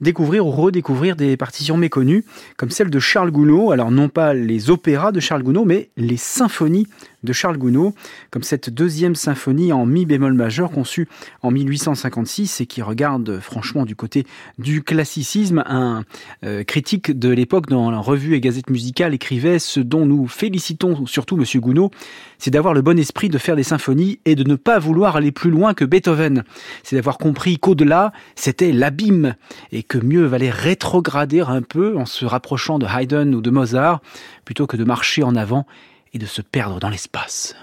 découvrir 0.00 0.46
ou 0.46 0.52
redécouvrir 0.52 1.16
des 1.16 1.36
partitions 1.36 1.76
méconnues 1.76 2.24
comme 2.56 2.70
celle 2.70 2.88
de 2.88 3.00
Charles 3.00 3.32
Gounod. 3.32 3.72
Alors 3.72 3.90
non 3.90 4.08
pas 4.08 4.32
les 4.32 4.70
opéras 4.70 5.10
de 5.10 5.18
Charles 5.18 5.42
Gounod 5.42 5.66
mais 5.66 5.90
les 5.96 6.16
symphonies 6.16 6.86
de 7.24 7.32
Charles 7.32 7.58
Gounod, 7.58 7.92
comme 8.30 8.42
cette 8.42 8.70
deuxième 8.70 9.14
symphonie 9.14 9.72
en 9.72 9.86
mi 9.86 10.06
bémol 10.06 10.32
majeur 10.32 10.70
conçue 10.70 11.08
en 11.42 11.50
1856 11.50 12.60
et 12.60 12.66
qui 12.66 12.82
regarde 12.82 13.38
franchement 13.40 13.84
du 13.84 13.94
côté 13.94 14.26
du 14.58 14.82
classicisme. 14.82 15.62
Un 15.66 16.04
euh, 16.44 16.64
critique 16.64 17.18
de 17.18 17.28
l'époque 17.28 17.68
dans 17.68 17.90
la 17.90 17.98
revue 17.98 18.34
et 18.34 18.40
gazette 18.40 18.70
musicale 18.70 19.14
écrivait 19.14 19.58
ce 19.58 19.80
dont 19.80 20.06
nous 20.06 20.28
félicitons 20.28 21.06
surtout 21.06 21.36
Monsieur 21.36 21.60
Gounod, 21.60 21.90
c'est 22.38 22.50
d'avoir 22.50 22.74
le 22.74 22.82
bon 22.82 22.98
esprit 22.98 23.28
de 23.28 23.38
faire 23.38 23.56
des 23.56 23.62
symphonies 23.62 24.18
et 24.24 24.34
de 24.34 24.44
ne 24.44 24.56
pas 24.56 24.78
vouloir 24.78 25.16
aller 25.16 25.32
plus 25.32 25.50
loin 25.50 25.74
que 25.74 25.84
Beethoven. 25.84 26.44
C'est 26.82 26.96
d'avoir 26.96 27.18
compris 27.18 27.58
qu'au-delà, 27.58 28.12
c'était 28.34 28.72
l'abîme 28.72 29.34
et 29.70 29.82
que 29.82 29.98
mieux 29.98 30.24
valait 30.24 30.50
rétrograder 30.50 31.40
un 31.40 31.62
peu 31.62 31.96
en 31.96 32.06
se 32.06 32.24
rapprochant 32.24 32.78
de 32.78 32.86
Haydn 32.86 33.34
ou 33.34 33.40
de 33.40 33.50
Mozart 33.50 34.00
plutôt 34.44 34.66
que 34.66 34.76
de 34.76 34.84
marcher 34.84 35.22
en 35.22 35.36
avant 35.36 35.66
et 36.12 36.18
de 36.18 36.26
se 36.26 36.42
perdre 36.42 36.78
dans 36.78 36.90
l'espace. 36.90 37.54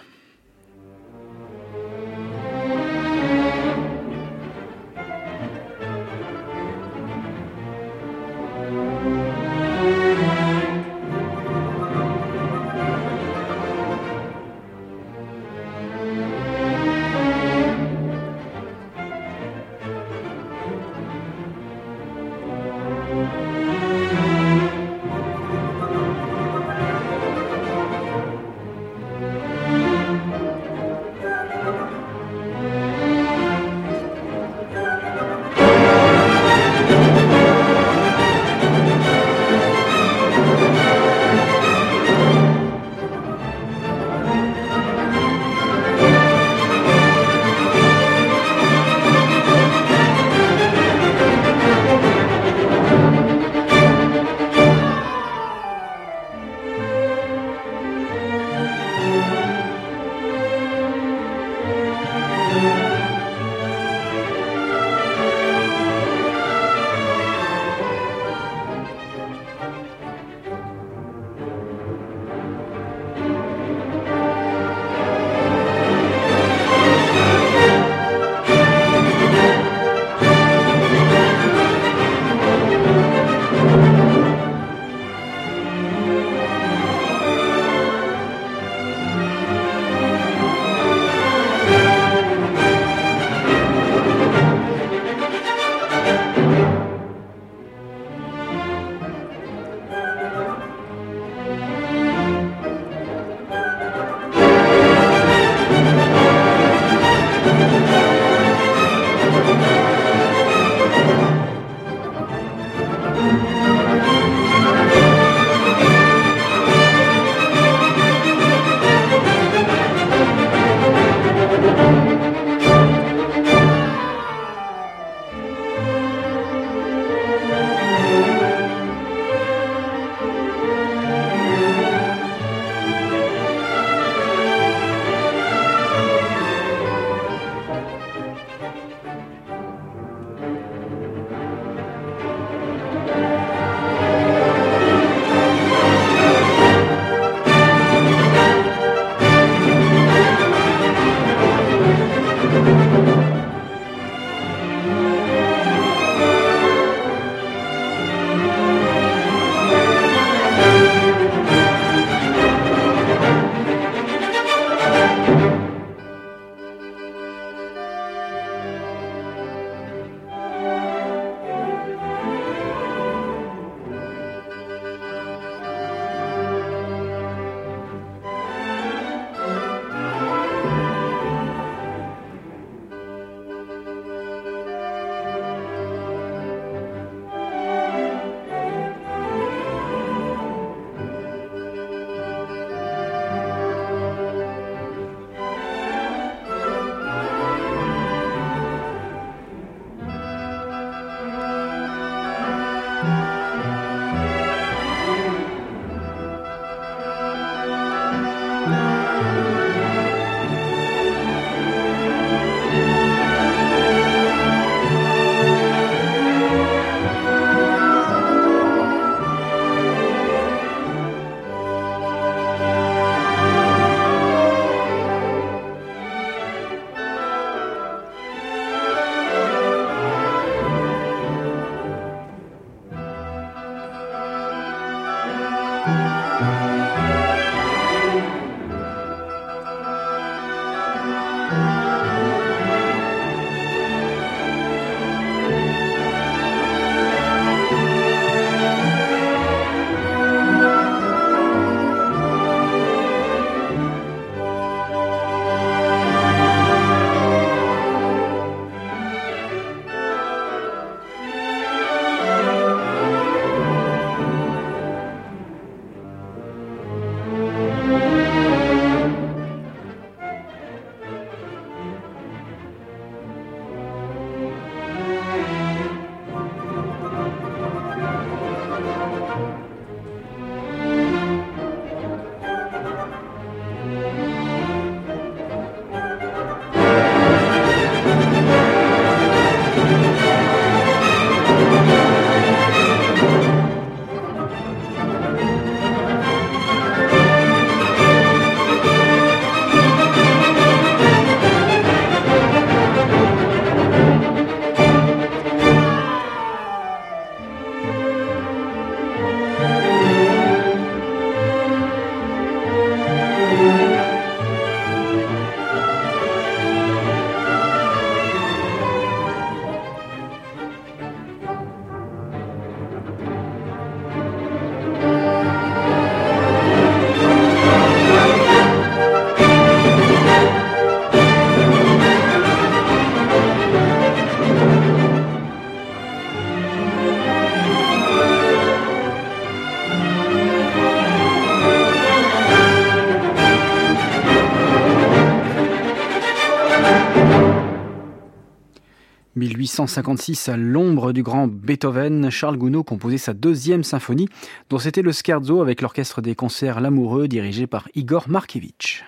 1856, 349.79 350.49
à 350.49 350.57
l'ombre 350.57 351.13
du 351.13 351.23
grand 351.23 351.47
Beethoven, 351.47 352.29
Charles 352.29 352.57
Gounod 352.57 352.83
composait 352.83 353.17
sa 353.17 353.33
deuxième 353.33 353.85
symphonie, 353.85 354.27
dont 354.69 354.77
c'était 354.77 355.01
le 355.01 355.13
scherzo 355.13 355.61
avec 355.61 355.81
l'orchestre 355.81 356.21
des 356.21 356.35
concerts 356.35 356.81
L'Amoureux, 356.81 357.29
dirigé 357.29 357.65
par 357.65 357.87
Igor 357.95 358.27
Markevitch. 358.27 359.05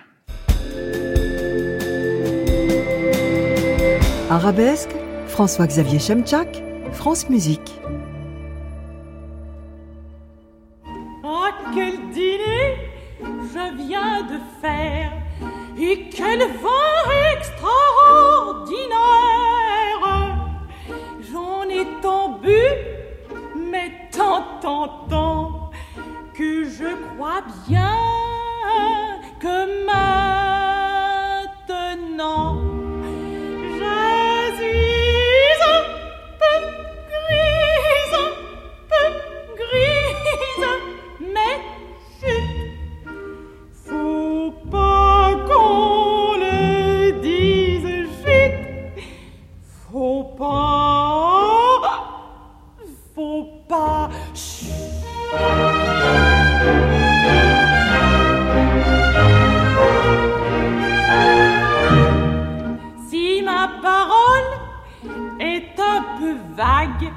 Arabesque, 4.30 4.88
François-Xavier 5.26 5.98
Chemchak, 5.98 6.62
France 6.92 7.28
Musique. 7.28 7.78
Oh, 11.22 11.48
quel 11.74 11.98
dîner 12.14 12.78
je 13.20 13.76
viens 13.86 14.22
de 14.22 14.38
faire 14.62 15.12
et 15.78 16.08
quel 16.08 16.38
vent 16.38 17.10
extraordinaire 17.36 19.41
tant 22.00 22.38
bu, 22.42 22.62
mais 23.70 23.92
tant, 24.10 24.44
tant, 24.60 25.06
tant, 25.08 25.70
que 26.34 26.64
je 26.64 26.88
crois 27.14 27.42
bien 27.68 27.96
que 29.40 29.86
maintenant 29.86 30.32
vague. 66.56 67.12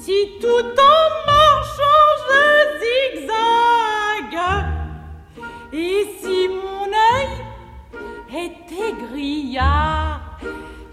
Si 0.00 0.38
tout 0.40 0.48
en 0.48 1.08
marchant 1.26 2.08
je 2.28 2.42
zigzague, 2.80 4.42
et 5.72 6.00
si 6.20 6.38
mon 6.48 6.86
œil 7.14 7.34
est 8.34 8.66
égrillard, 8.90 10.20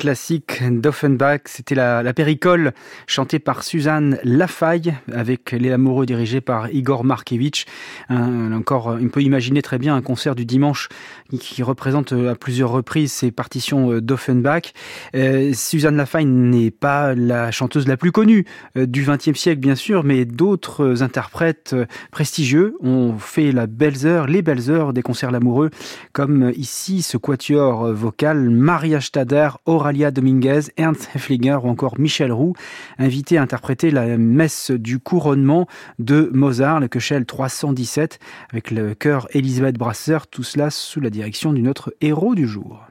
Classique 0.01 0.63
d'Offenbach. 0.67 1.43
C'était 1.45 1.75
la, 1.75 2.15
péricole 2.15 2.73
chantée 3.07 3.39
par 3.39 3.63
Suzanne 3.63 4.19
Lafaille 4.25 4.95
avec 5.13 5.53
Les 5.53 5.71
Amoureux 5.71 6.07
dirigés 6.07 6.41
par 6.41 6.71
Igor 6.71 7.05
Markevitch. 7.05 7.67
encore, 8.09 8.97
on 8.99 9.09
peut 9.09 9.21
imaginer 9.21 9.61
très 9.61 9.79
bien 9.79 9.95
un 9.95 10.01
concert 10.01 10.35
du 10.35 10.47
dimanche 10.47 10.89
qui 11.39 11.63
représente 11.63 12.13
à 12.13 12.35
plusieurs 12.35 12.71
reprises 12.71 13.13
ces 13.13 13.31
partitions 13.31 13.99
d'Offenbach. 13.99 14.73
Euh, 15.15 15.53
Suzanne 15.53 15.99
Lafaille 15.99 16.25
n'est 16.25 16.71
pas 16.71 17.15
la 17.15 17.51
chanteuse 17.51 17.87
la 17.87 17.99
plus 17.99 18.11
connue 18.11 18.47
euh, 18.79 18.87
du 18.87 19.05
XXe 19.05 19.39
siècle, 19.39 19.61
bien 19.61 19.75
sûr, 19.75 20.03
mais 20.03 20.25
d'autres 20.25 21.03
interprètes 21.03 21.77
prestigieux 22.11 22.75
ont 22.81 23.19
fait 23.19 23.53
la 23.53 23.67
belles 23.67 24.07
heures, 24.07 24.27
les 24.27 24.41
belles 24.41 24.71
heures 24.71 24.95
des 24.95 25.03
concerts 25.03 25.31
l'amoureux, 25.31 25.69
comme 26.15 26.53
ici 26.57 27.03
ce 27.03 27.19
quatuor 27.19 27.93
vocal 27.93 28.49
Maria 28.49 29.03
Stader, 29.03 29.51
Aura 29.67 29.90
Alia 29.91 30.13
Dominguez, 30.13 30.71
Ernst 30.77 31.11
Hefflinger 31.15 31.59
ou 31.65 31.69
encore 31.69 31.99
Michel 31.99 32.31
Roux, 32.31 32.55
invités 32.99 33.39
à 33.39 33.43
interpréter 33.43 33.91
la 33.91 34.17
messe 34.17 34.71
du 34.71 35.01
couronnement 35.01 35.67
de 35.99 36.31
Mozart, 36.33 36.79
le 36.79 36.87
Köchel 36.87 37.27
317, 37.27 38.21
avec 38.51 38.71
le 38.71 38.95
chœur 38.95 39.27
Elisabeth 39.33 39.77
Brasser, 39.77 40.19
tout 40.31 40.45
cela 40.45 40.71
sous 40.71 41.01
la 41.01 41.11
direction 41.11 41.53
d'une 41.53 41.67
autre 41.67 41.93
héros 42.01 42.37
du 42.37 42.47
jour. 42.47 42.90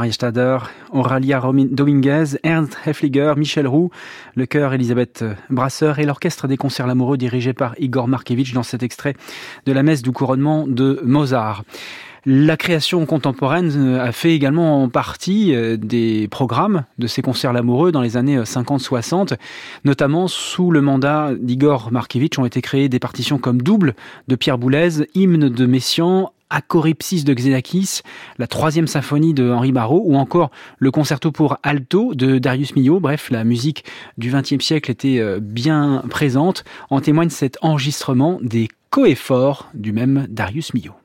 Maria 0.00 0.12
Stader, 0.12 0.58
Auralia 0.92 1.42
Dominguez, 1.42 2.38
Ernst 2.42 2.74
Heffliger, 2.86 3.34
Michel 3.36 3.66
Roux, 3.66 3.90
le 4.34 4.46
chœur 4.46 4.72
Elisabeth 4.72 5.22
Brasseur 5.50 5.98
et 5.98 6.06
l'orchestre 6.06 6.48
des 6.48 6.56
concerts 6.56 6.86
l'amoureux 6.86 7.18
dirigé 7.18 7.52
par 7.52 7.74
Igor 7.78 8.08
Markevitch 8.08 8.54
dans 8.54 8.62
cet 8.62 8.82
extrait 8.82 9.14
de 9.66 9.72
la 9.72 9.82
messe 9.82 10.00
du 10.00 10.10
couronnement 10.10 10.66
de 10.66 11.02
Mozart. 11.04 11.64
La 12.24 12.56
création 12.56 13.04
contemporaine 13.04 13.72
euh, 13.76 14.02
a 14.02 14.12
fait 14.12 14.34
également 14.34 14.82
en 14.82 14.88
partie 14.88 15.54
euh, 15.54 15.76
des 15.76 16.28
programmes 16.28 16.84
de 16.98 17.06
ces 17.06 17.20
concerts 17.20 17.52
l'amoureux 17.52 17.92
dans 17.92 18.00
les 18.00 18.16
années 18.16 18.38
50-60, 18.38 19.34
euh, 19.34 19.36
notamment 19.84 20.28
sous 20.28 20.70
le 20.70 20.80
mandat 20.80 21.32
d'Igor 21.38 21.92
Markevitch 21.92 22.38
ont 22.38 22.46
été 22.46 22.62
créées 22.62 22.88
des 22.88 22.98
partitions 22.98 23.36
comme 23.36 23.60
Double 23.60 23.94
de 24.28 24.34
Pierre 24.34 24.56
Boulez, 24.56 25.06
Hymne 25.14 25.50
de 25.50 25.66
Messiaen, 25.66 26.30
Acoripsis 26.50 27.24
de 27.24 27.32
Xenakis, 27.32 28.02
la 28.38 28.46
troisième 28.46 28.86
symphonie 28.86 29.34
de 29.34 29.50
Henri 29.50 29.72
Barrault 29.72 30.02
ou 30.04 30.16
encore 30.16 30.50
le 30.78 30.90
concerto 30.90 31.32
pour 31.32 31.56
alto 31.62 32.14
de 32.14 32.38
Darius 32.38 32.76
Milhaud. 32.76 33.00
Bref, 33.00 33.30
la 33.30 33.44
musique 33.44 33.84
du 34.18 34.30
XXe 34.30 34.64
siècle 34.64 34.90
était 34.90 35.22
bien 35.40 36.02
présente. 36.10 36.64
En 36.90 37.00
témoigne 37.00 37.30
cet 37.30 37.56
enregistrement 37.62 38.38
des 38.42 38.68
coefforts 38.90 39.70
du 39.74 39.92
même 39.92 40.26
Darius 40.28 40.74
Milhaud. 40.74 40.99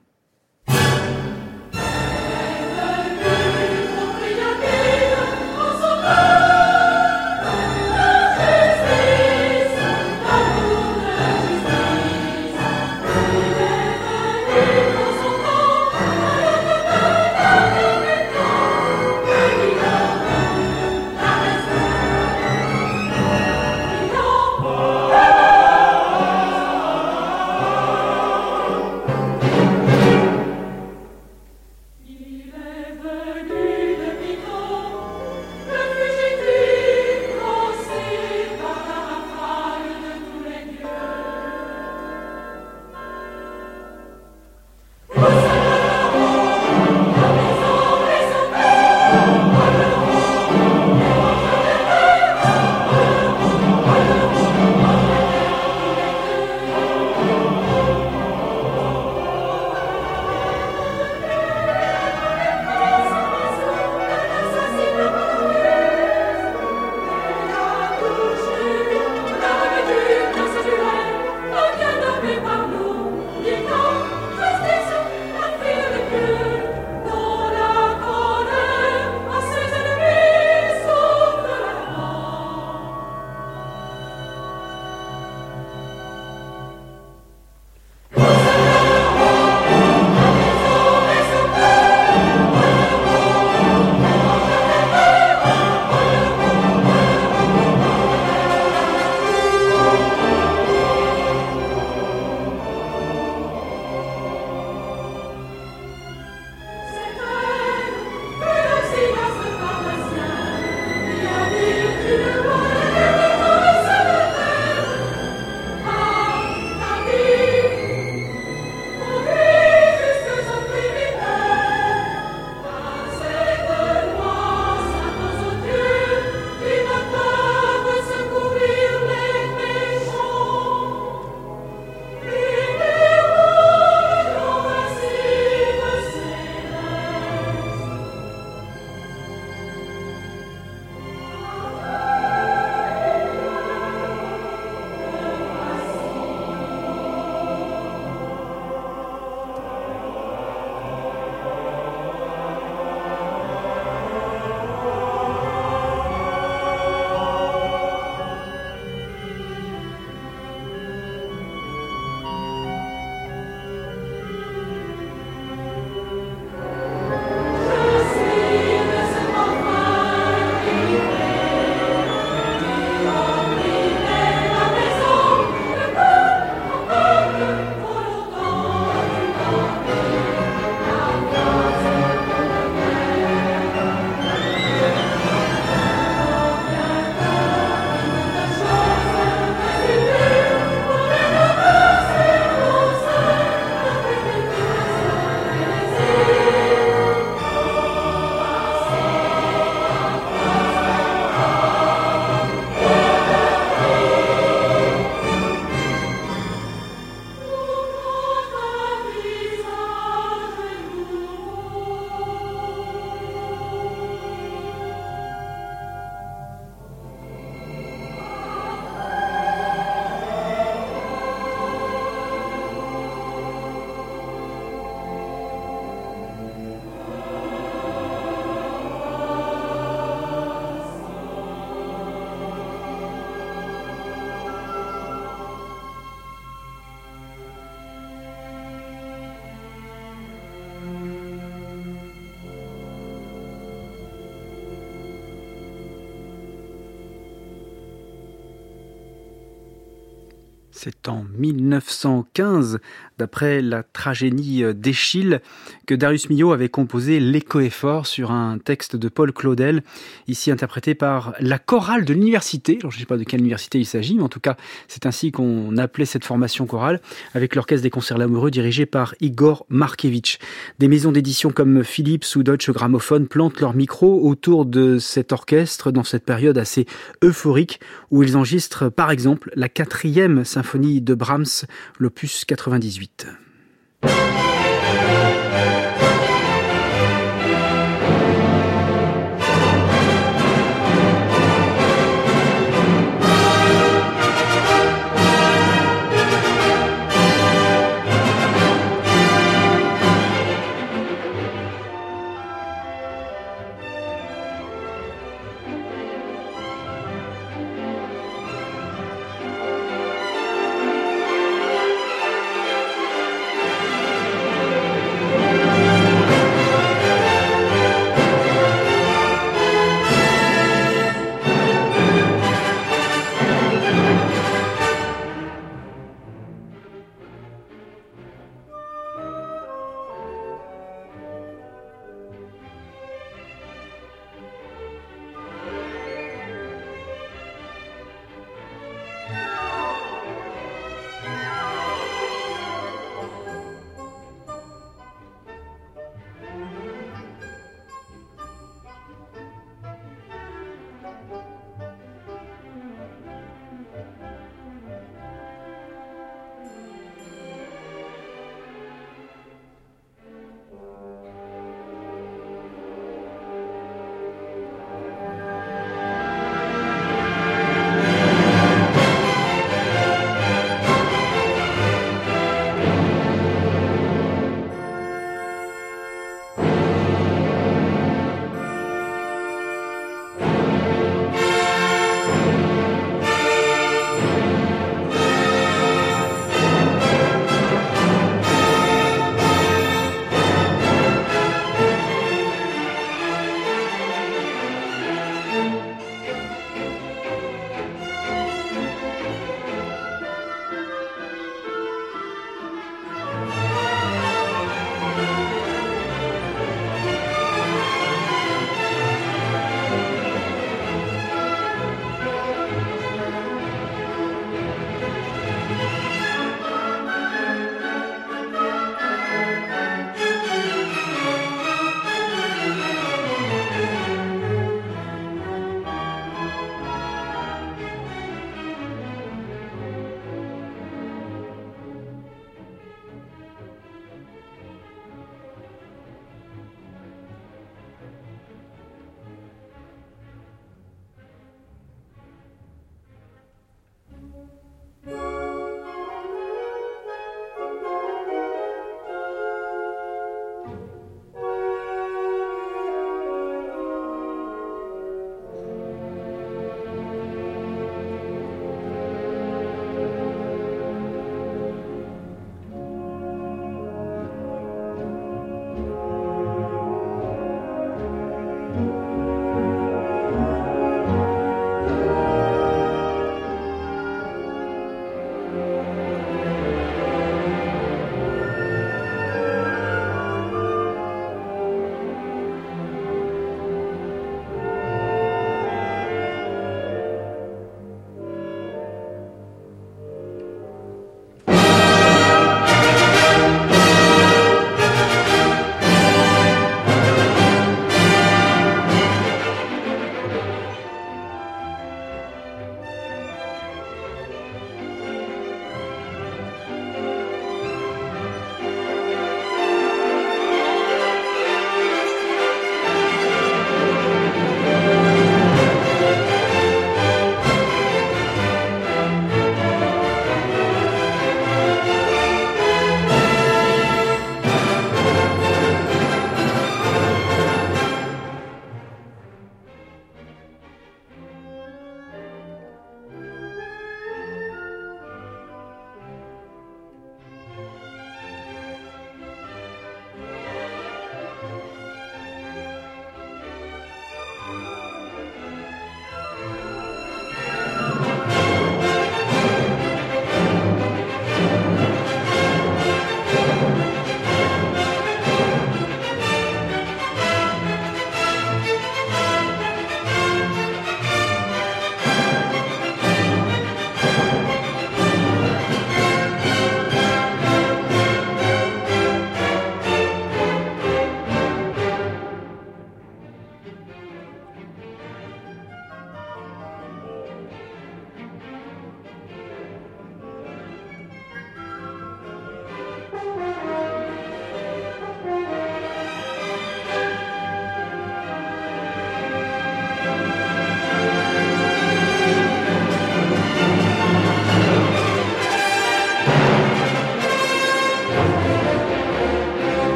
C'est 250.78 251.08
en 251.08 251.24
1915, 251.38 252.80
d'après 253.18 253.62
la 253.62 253.84
tragédie 253.84 254.64
d'Échille, 254.74 255.42
que 255.86 255.96
Darius 255.96 256.30
Milhaud 256.30 256.52
avait 256.52 256.70
composé 256.70 257.20
L'écho 257.20 257.60
est 257.60 257.70
fort 257.70 258.08
sur 258.08 258.32
un 258.32 258.58
texte 258.58 258.96
de 258.96 259.10
Paul 259.10 259.32
Claudel, 259.32 259.84
ici 260.28 260.52
interprété 260.52 260.96
par 260.96 261.34
la 261.40 261.60
chorale 261.60 262.06
de 262.06 262.14
l'université. 262.14 262.78
Alors 262.80 262.92
je 262.92 262.98
ne 262.98 263.00
sais 263.02 263.06
pas 263.06 263.18
de 263.18 263.24
quelle 263.24 263.40
université 263.40 263.80
il 263.80 263.86
s'agit, 263.86 264.16
mais 264.16 264.24
en 264.24 264.30
tout 264.30 264.40
cas 264.40 264.58
c'est 264.88 265.06
ainsi 265.06 265.32
qu'on 265.32 265.78
appelait 265.78 266.06
cette 266.06 266.26
formation 266.26 266.66
chorale, 266.66 267.02
avec 267.34 267.56
l'orchestre 267.56 267.84
des 267.84 267.90
concerts 267.90 268.18
l'amoureux 268.18 268.52
dirigé 268.52 268.86
par 268.86 269.16
Igor 269.22 269.66
Markevitch. 269.70 270.40
Des 270.80 270.88
maisons 270.88 271.12
d'édition 271.12 271.52
comme 271.52 271.84
Philips 271.84 272.26
ou 272.36 272.44
Deutsche 272.44 272.72
Grammophon 272.72 273.26
plantent 273.26 273.60
leur 273.60 273.76
micro 273.76 274.28
autour 274.28 274.66
de 274.66 274.98
cet 275.00 275.32
orchestre 275.32 275.92
dans 275.92 276.04
cette 276.04 276.26
période 276.26 276.58
assez 276.58 276.86
euphorique 277.24 277.80
où 278.12 278.24
ils 278.24 278.38
enregistrent 278.38 278.92
par 278.92 279.12
exemple 279.12 279.52
la 279.56 279.70
quatrième 279.70 280.44
symphonie 280.44 281.02
de 281.02 281.14
Brahms, 281.14 281.66
l'opus 282.00 282.46
98. 282.46 283.05
2018. 283.08 284.35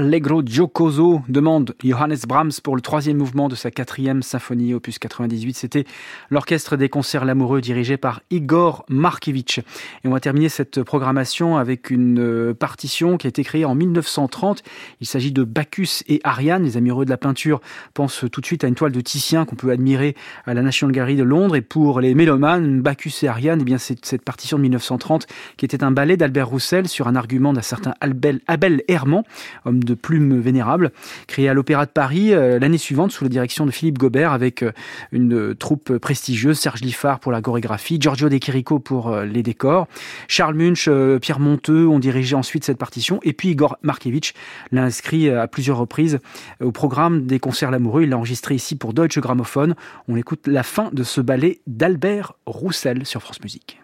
Allegro 0.00 0.40
giocoso 0.42 1.20
demande 1.28 1.74
Johannes 1.84 2.16
Brahms 2.26 2.62
pour 2.64 2.74
le 2.74 2.80
troisième 2.80 3.18
mouvement 3.18 3.50
de 3.50 3.54
sa 3.54 3.70
quatrième 3.70 4.22
symphonie, 4.22 4.72
opus 4.72 4.98
98. 4.98 5.54
C'était 5.54 5.84
l'orchestre 6.30 6.78
des 6.78 6.88
concerts 6.88 7.26
Lamoureux 7.26 7.60
dirigé 7.60 7.98
par 7.98 8.22
Igor 8.30 8.86
Markevitch. 8.88 9.58
Et 9.58 9.64
on 10.06 10.10
va 10.12 10.20
terminer 10.20 10.48
cette 10.48 10.82
programmation 10.82 11.58
avec 11.58 11.90
une 11.90 12.18
euh, 12.18 12.54
partition 12.54 13.18
qui 13.18 13.26
a 13.26 13.28
été 13.28 13.44
créée 13.44 13.66
en 13.66 13.74
1930. 13.74 14.62
Il 15.02 15.06
s'agit 15.06 15.32
de 15.32 15.44
Bacchus 15.44 16.02
et 16.08 16.22
Ariane. 16.24 16.62
Les 16.62 16.78
amoureux 16.78 17.04
de 17.04 17.10
la 17.10 17.18
peinture 17.18 17.60
pensent 17.92 18.24
tout 18.32 18.40
de 18.40 18.46
suite 18.46 18.64
à 18.64 18.68
une 18.68 18.76
toile 18.76 18.92
de 18.92 19.02
Titien 19.02 19.44
qu'on 19.44 19.56
peut 19.56 19.70
admirer 19.70 20.16
à 20.46 20.54
la 20.54 20.62
National 20.62 20.94
Gallery 20.94 21.16
de 21.16 21.24
Londres. 21.24 21.56
Et 21.56 21.60
pour 21.60 22.00
les 22.00 22.14
mélomanes, 22.14 22.80
Bacchus 22.80 23.22
et 23.24 23.28
Ariane, 23.28 23.58
eh 23.60 23.64
bien 23.64 23.76
c'est 23.76 24.02
cette 24.02 24.22
partition 24.22 24.56
de 24.56 24.62
1930 24.62 25.26
qui 25.58 25.66
était 25.66 25.84
un 25.84 25.90
ballet 25.90 26.16
d'Albert 26.16 26.48
Roussel 26.48 26.88
sur 26.88 27.06
un 27.06 27.16
argument 27.16 27.52
d'un 27.52 27.60
certain 27.60 27.92
Abel, 28.00 28.40
Abel 28.46 28.82
Herman, 28.88 29.24
homme 29.66 29.84
de 29.84 29.89
plume 29.94 30.40
vénérable, 30.40 30.92
créé 31.26 31.48
à 31.48 31.54
l'Opéra 31.54 31.86
de 31.86 31.90
Paris 31.90 32.32
euh, 32.32 32.58
l'année 32.58 32.78
suivante 32.78 33.12
sous 33.12 33.24
la 33.24 33.30
direction 33.30 33.66
de 33.66 33.70
Philippe 33.70 33.98
Gobert 33.98 34.32
avec 34.32 34.62
euh, 34.62 34.72
une 35.12 35.54
troupe 35.54 35.98
prestigieuse, 35.98 36.58
Serge 36.58 36.80
Liffard 36.80 37.20
pour 37.20 37.32
la 37.32 37.40
chorégraphie, 37.40 37.98
Giorgio 38.00 38.28
De 38.28 38.38
Chirico 38.38 38.78
pour 38.78 39.08
euh, 39.08 39.24
les 39.24 39.42
décors, 39.42 39.86
Charles 40.28 40.54
Munch, 40.54 40.88
Pierre 41.20 41.40
Monteux 41.40 41.86
ont 41.86 41.98
dirigé 41.98 42.34
ensuite 42.34 42.64
cette 42.64 42.78
partition 42.78 43.20
et 43.22 43.32
puis 43.32 43.50
Igor 43.50 43.76
Markevitch 43.82 44.32
l'a 44.72 44.82
inscrit 44.82 45.30
à 45.30 45.46
plusieurs 45.46 45.78
reprises 45.78 46.18
au 46.62 46.72
programme 46.72 47.26
des 47.26 47.38
concerts 47.38 47.70
Lamoureux. 47.70 48.02
Il 48.02 48.10
l'a 48.10 48.18
enregistré 48.18 48.54
ici 48.54 48.76
pour 48.76 48.92
Deutsche 48.92 49.18
Grammophon. 49.18 49.74
On 50.08 50.16
écoute 50.16 50.46
la 50.46 50.62
fin 50.62 50.90
de 50.92 51.02
ce 51.02 51.20
ballet 51.20 51.60
d'Albert 51.66 52.34
Roussel 52.46 53.06
sur 53.06 53.22
France 53.22 53.40
Musique. 53.42 53.80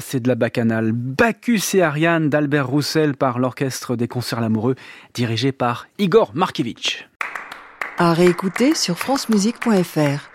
C'est 0.00 0.20
de 0.20 0.28
la 0.28 0.34
bacchanale. 0.34 0.92
Bacchus 0.92 1.74
et 1.74 1.82
Ariane 1.82 2.28
d'Albert 2.28 2.66
Roussel 2.66 3.14
par 3.16 3.38
l'Orchestre 3.38 3.96
des 3.96 4.08
Concerts 4.08 4.40
Lamoureux, 4.40 4.74
dirigé 5.14 5.52
par 5.52 5.86
Igor 5.98 6.32
Markevitch. 6.34 7.08
À 7.98 8.12
réécouter 8.12 8.74
sur 8.74 8.98
francemusique.fr. 8.98 10.33